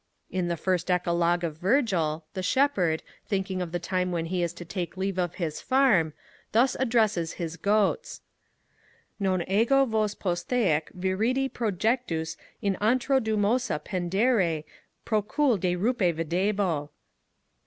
[0.31, 4.51] In the first Eclogue of Virgil, the shepherd, thinking of the time when he is
[4.53, 6.13] to take leave of his farm,
[6.53, 8.21] thus addresses his goats:
[9.19, 14.63] Non ego vos posthac viridi projectus in antro Dumosa pendere
[15.05, 16.89] procul de rupe videbo.